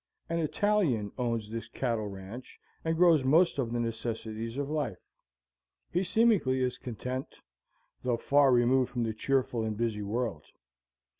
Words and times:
An 0.29 0.39
Italian 0.39 1.11
owns 1.19 1.47
this 1.51 1.67
cattle 1.67 2.07
ranch 2.07 2.59
and 2.83 2.97
grows 2.97 3.23
most 3.23 3.59
of 3.59 3.71
the 3.71 3.79
necessities 3.79 4.57
of 4.57 4.67
life; 4.67 4.97
he 5.91 6.03
seemingly 6.03 6.59
is 6.63 6.79
content, 6.79 7.35
though 8.01 8.17
far 8.17 8.51
removed 8.51 8.89
from 8.89 9.03
the 9.03 9.13
cheerful 9.13 9.63
and 9.63 9.77
busy 9.77 10.01
world. 10.01 10.45